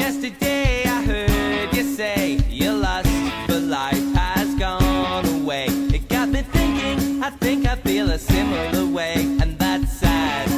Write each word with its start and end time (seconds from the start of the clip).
Yesterday 0.00 0.84
I 0.86 1.02
heard 1.04 1.74
you 1.76 1.84
say 1.84 2.38
your 2.48 2.72
lust 2.72 3.10
for 3.46 3.60
life 3.60 4.02
has 4.14 4.48
gone 4.54 5.26
away. 5.26 5.66
It 5.96 6.08
got 6.08 6.30
me 6.30 6.40
thinking, 6.40 7.22
I 7.22 7.28
think 7.28 7.66
I 7.66 7.76
feel 7.76 8.10
a 8.10 8.18
similar 8.18 8.86
way, 8.86 9.14
and 9.42 9.58
that's 9.58 9.92
sad. 9.92 10.48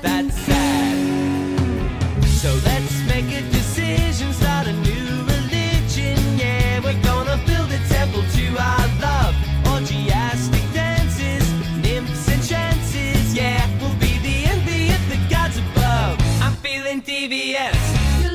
That's 0.00 0.34
sad. 0.46 2.24
So 2.40 2.50
let's 2.64 2.94
make 3.12 3.28
a 3.40 3.42
decision, 3.50 4.32
start 4.32 4.66
a 4.66 4.72
new 4.72 5.06
religion. 5.34 6.18
Yeah, 6.38 6.80
we're 6.82 7.02
gonna 7.02 7.38
build 7.46 7.70
a 7.70 7.80
temple 7.96 8.24
to 8.36 8.46
our 8.70 8.86
love. 9.06 9.34
Orgiastic 9.74 10.66
dances, 10.72 11.44
nymphs 11.84 12.26
and 12.32 12.42
chances. 12.42 13.34
Yeah, 13.34 13.60
we'll 13.80 13.98
be 14.00 14.16
the 14.28 14.36
envy 14.52 14.82
of 14.96 15.02
the 15.12 15.18
gods 15.28 15.58
above. 15.58 16.16
I'm 16.40 16.54
feeling. 16.64 16.82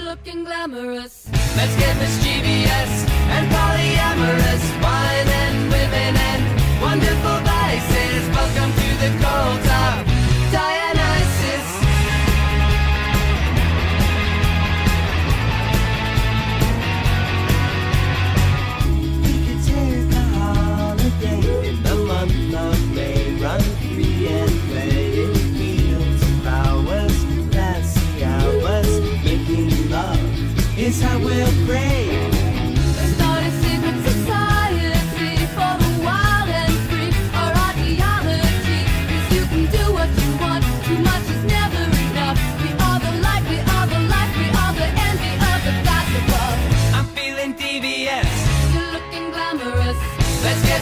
Looking 0.08 0.46
glamorous. 0.46 1.28
Let's 1.58 1.76
get 1.76 1.98
mischievous 1.98 3.06
and 3.28 3.52
polyamorous. 3.52 4.77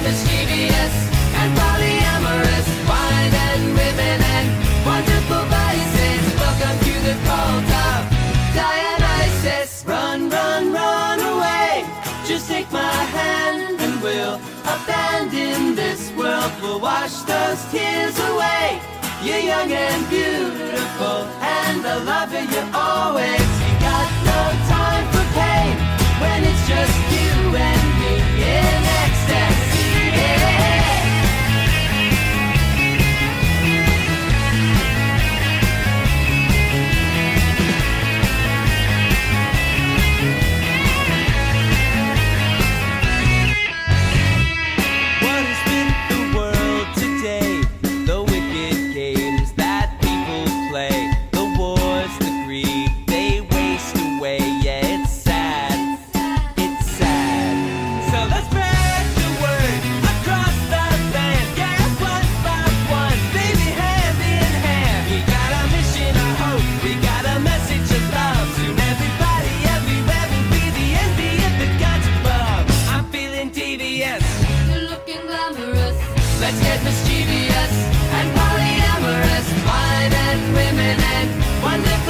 Mischievous 0.06 0.96
and 1.42 1.50
polyamorous. 1.58 2.68
Wine 2.86 3.34
and 3.50 3.64
women 3.80 4.20
and 4.38 4.48
wonderful 4.86 5.44
vices. 5.50 6.24
Welcome 6.44 6.78
to 6.88 6.94
the 7.08 7.16
cult 7.26 7.70
of 7.90 8.02
Dionysus. 8.54 9.84
Run, 9.88 10.30
run, 10.30 10.64
run 10.72 11.20
away. 11.34 11.72
Just 12.30 12.48
take 12.48 12.72
my 12.72 13.00
hand 13.18 13.82
and 13.82 13.96
we'll 14.04 14.38
abandon 14.76 15.74
this 15.74 16.12
world. 16.14 16.52
We'll 16.62 16.80
wash 16.80 17.16
those 17.32 17.62
tears 17.74 18.18
away. 18.30 18.80
You're 19.26 19.46
young 19.52 19.72
and 19.72 20.02
beautiful, 20.08 21.20
and 21.42 21.82
I 21.94 21.96
love 22.12 22.32
you 22.54 22.64
always. 22.74 23.45
Let's 76.40 76.60
get 76.62 76.84
mischievous 76.84 77.74
and 78.18 78.28
polyamorous. 78.38 79.48
Wine 79.66 80.14
and 80.14 80.54
women 80.54 80.98
and 81.16 81.64
wonderful 81.64 82.05